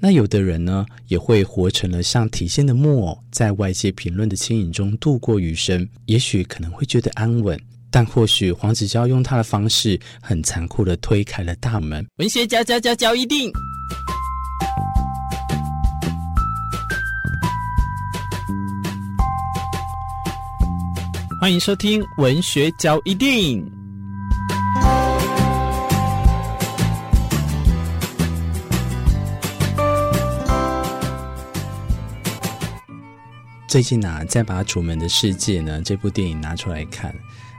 [0.00, 5.88] 那有的人呢，也会活成了像体线的木偶，在外界评论的牵引中度过余生。
[6.06, 7.58] 也许可能会觉得安稳，
[7.90, 12.06] 但或许黄子佼用他的方式，很残酷的推开了大门。
[12.18, 13.50] 文学交交交交一定，
[21.40, 23.77] 欢迎收听文学交一定。
[33.68, 37.14] 最近啊，再把《楚门的世界》呢这部电影拿出来看，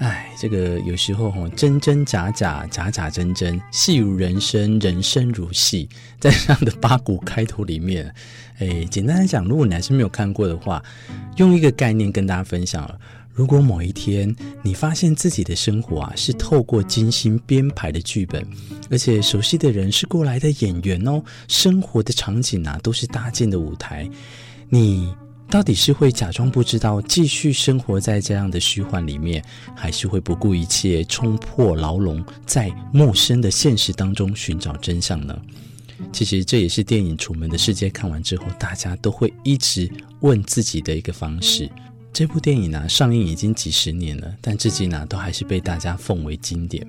[0.00, 5.88] 哎，这个有时候吼真真假假，假假真真，戏如人生，人生如戏，
[6.18, 8.12] 在这样的八股开头里面，
[8.58, 10.82] 哎，简单来讲，如果你还是没有看过的话，
[11.36, 12.98] 用一个概念跟大家分享了：
[13.32, 18.44] 如果某一天你发现自己的生活啊是透过精心编排的剧本，
[18.90, 24.10] 而且熟悉的人是过来的演员哦，生活的场景啊都是搭建的舞台，
[24.68, 25.14] 你。
[25.52, 29.44] 到底是会假装不知道，继续生活在这样的虚幻里面，
[29.76, 35.38] 还是会不顾一切冲破牢笼，在陌生的现实当中寻找真相呢？
[36.10, 41.70] 其实这也是电影《楚门的世界》看完之后，大家都会一直问自己的一个方式。
[42.14, 46.82] 这部电影呢，上映已经几十年了，但至今呢，都还是被大家奉为经典。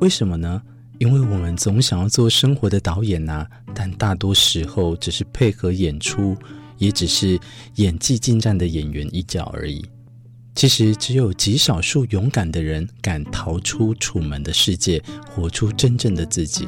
[0.00, 0.60] 为什么呢？
[0.98, 6.36] 因为我们总想要做生活的导演呐，但大多时候只是配合演出。
[6.80, 7.38] 也只是
[7.76, 9.84] 演技精湛的演员一角而已。
[10.56, 16.66] 其实，只有极少数勇敢的人敢逃出楚门的世界，活出真正的自己。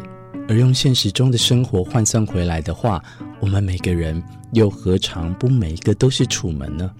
[0.48, 3.02] 而用现实中的生活换算回来的话，
[3.40, 6.90] 我们每个人又何尝不每一个都是楚门呢？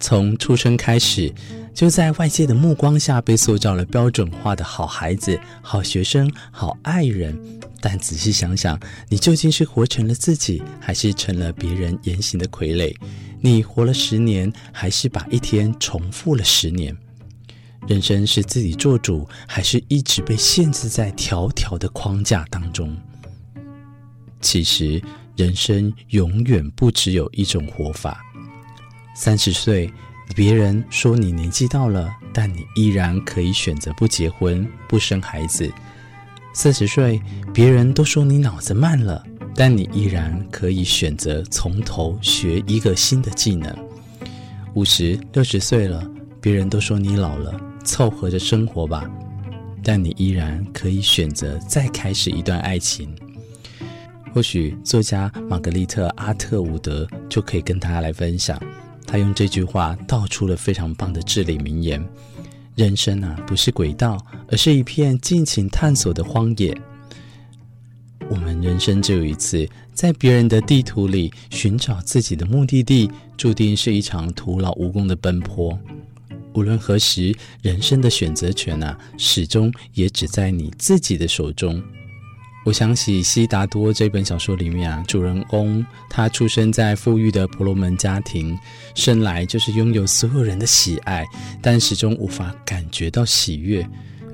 [0.00, 1.32] 从出生开始，
[1.74, 7.36] 就在外界的目光下被塑造了标准化的好孩子、好学生、好爱人。
[7.80, 12.94] 但仔细想想，你究竟是活成了自己，还是成了别人言行的傀儡？
[13.40, 16.96] 你活了十年，还是把一天重复了十年？
[17.86, 22.96] 人生是自己做主，还是一直被限制在条条的框架当中？
[24.40, 25.02] 其实，
[25.36, 28.24] 人生永远不只有一种活法。
[29.14, 29.92] 三十岁，
[30.34, 35.70] 别人说你年纪到了，但你依然可以选择不结婚、不生孩子。
[36.52, 37.20] 四十岁，
[37.52, 39.24] 别人都说你脑子慢了，
[39.56, 43.72] 但你依然可以选择从头学一个新的技能。
[44.74, 46.08] 五十、六十岁了，
[46.40, 49.08] 别人都说你老了，凑合着生活吧，
[49.82, 53.14] 但你依然可以选择再开始一段爱情。
[54.32, 58.60] 或许作家玛格丽特·阿特伍德就可以跟大家来分享，
[59.14, 62.04] 他用这句话道出了非常棒的至理名言。
[62.74, 66.76] 人生啊，不是轨道，而是一片尽情探索的荒野。
[68.28, 75.78] 我们人生只有一次，在别人的地图里寻找自己的目的地，注定是一场徒劳无功的奔波。
[76.52, 77.32] 无论何时，
[77.62, 81.80] 人生的选择权啊，始终也只在你自己的手中。
[82.64, 88.58] 我想起《悉达多》这本小说里面啊，主人公他出生在富裕的婆罗门家庭，
[88.94, 91.26] 生来就是拥有所有人的喜爱，
[91.60, 93.86] 但始终无法感觉到喜悦。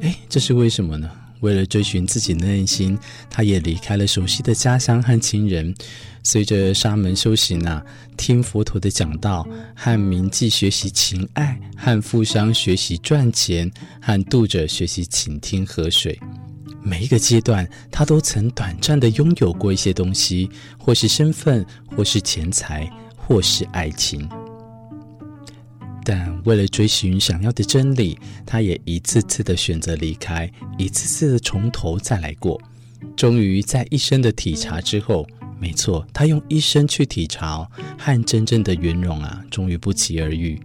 [0.02, 1.10] 诶，这是为什么呢？
[1.40, 2.96] 为了追寻自己的内心，
[3.28, 5.74] 他也离开了熟悉的家乡和亲人，
[6.22, 7.84] 随着沙门修行啊，
[8.16, 13.69] 听佛陀的讲道，和铭记学习情爱，和富商学习赚钱，
[14.00, 16.16] 和读者学习倾听河水。
[16.82, 20.48] 每一个阶段，他都曾短暂的拥有过一些东西，
[20.78, 24.28] 或是身份，或是钱财，或是爱情。
[26.02, 32.60] 但为了追寻想要的真理，他也一次次的选择离开，一次次的从头再来过。
[33.14, 35.26] 终于在一生的体察之后，
[35.58, 40.58] 没错，他用一生去体察，和真正的圆融啊，终于不期而遇。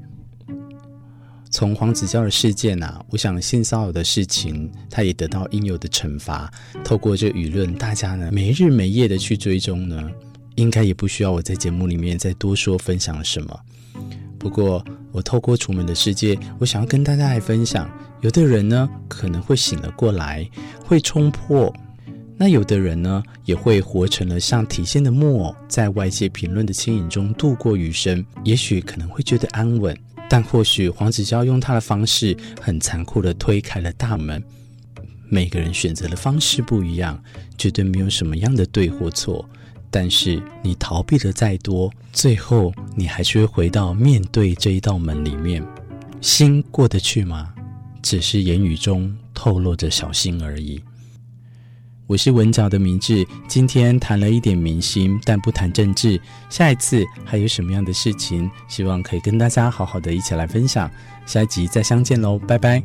[1.52, 6.52] 从黄子佼的事件啊，我想性骚扰的事情，他也得到应有的惩罚。
[6.84, 10.12] 透过这舆论，大家呢没日没夜的去追踪呢，
[10.56, 13.60] 应该也不需要我在节目里面再多说分享什么。
[14.38, 17.90] 不过，我透过《楚门的世界》，我想要跟大家来分享，
[18.22, 20.48] 有的人呢可能会醒了过来，
[20.84, 21.74] 会冲破；
[22.38, 28.24] 那有的人呢也会活成了像体线的木偶，在外界评论的牵引中度过余生。
[28.44, 29.98] 也许可能会觉得安稳。
[30.30, 34.44] 但或许黄子佼用他的方式，很残酷地推开了大门。
[35.30, 37.22] 每个人选择的方式不一样，
[37.58, 39.48] 绝对没有什么样的对或错。
[39.90, 45.66] 但是你逃避的再多，最后你还是会回到面对这一道门里面。
[46.22, 47.54] 心过得去吗？
[48.02, 50.82] 只是言语中透露着小心而已。
[52.08, 56.22] 我是文藻的明志，今天谈了一点明星，但不谈政治。
[56.52, 60.90] 下一次还有什么样的事情，希望可以跟大家好好的一起来分享。
[61.26, 62.84] 下一集再相见喽，拜拜。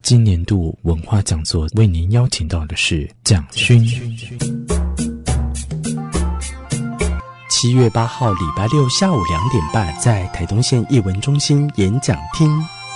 [0.00, 3.84] 今年度文化讲座为您邀请到的是蒋勋。
[7.64, 12.46] 七月八号礼拜六下午两点半，在台东县艺文中心演讲厅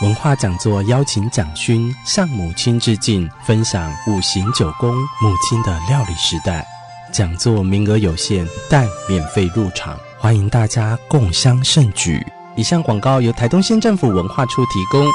[0.02, 6.66] 文化讲座，邀请蒋勋向母亲致敬，分享五行九宫母亲的料理时代。
[7.10, 12.22] 讲座名额有限，但免费入场，欢迎大家共襄盛举。
[12.54, 15.10] 以上广告由台东县政府文化处提供。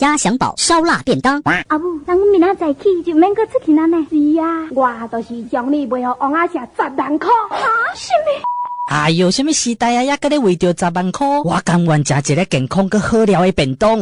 [0.00, 1.42] 鸭翔宝烧腊便当。
[1.68, 3.98] 阿母，那我明仔早起就免搁出去了呢。
[4.10, 7.28] 是啊，我就是将你卖予王阿婶十万块。
[7.50, 7.60] 啊，
[7.94, 8.42] 什么？
[8.90, 10.02] 哎呦，什么时代啊？
[10.02, 11.26] 也搁咧为着十万块？
[11.44, 13.98] 我甘愿食一个健康搁好料的便当。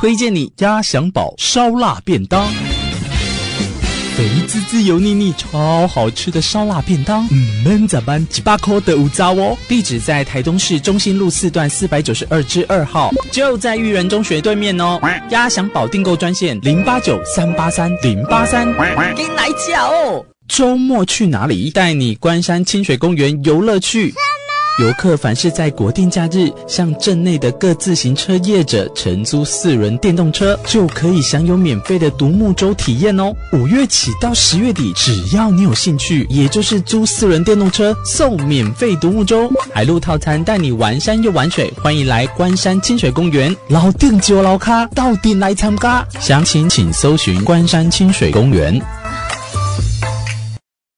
[0.00, 2.44] 推荐你鸭翔宝烧腊便当。
[4.18, 8.26] 肥滋滋、油腻腻、超好吃的烧腊便当，嗯，闷咋办？
[8.28, 9.56] 七八口的五糟哦。
[9.68, 15.00] 地址在台东市中心路四段四百九十二之二号，就在育人中学对面哦。
[15.30, 18.66] 鸭翔宝订购专线零八九三八三零八三，
[19.14, 20.26] 给你来叫哦。
[20.48, 21.70] 周末去哪里？
[21.70, 24.12] 带你关山清水公园游乐去。
[24.78, 33.34] 游客凡是在国定假日向镇内的各自行车业者承租四轮电动车，就可以享有免费的独木舟体验哦。
[33.52, 41.72] 五月起到十月底，只要你有兴趣，也就是租四轮电动车送免费独木舟、海陆套餐，带你玩山又玩水。
[41.82, 46.06] 欢迎来关山清水公园，老店就老咖，到底来参加。
[46.20, 48.80] 详情请搜寻关山清水公园。